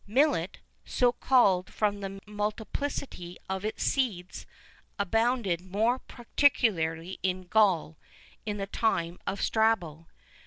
[V 0.07 0.13
19] 0.15 0.23
Millet, 0.31 0.59
so 0.83 1.11
called 1.11 1.71
from 1.71 1.99
the 1.99 2.19
multiplicity 2.25 3.37
of 3.47 3.63
its 3.63 3.83
seeds,[V 3.83 4.45
20] 4.95 4.95
abounded 4.97 5.61
more 5.61 5.99
particularly 5.99 7.19
in 7.21 7.43
Gaul, 7.43 7.99
in 8.43 8.57
the 8.57 8.65
time 8.65 9.19
of 9.27 9.39
Strabo. 9.43 10.07